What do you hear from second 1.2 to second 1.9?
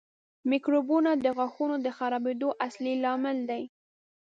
غاښونو د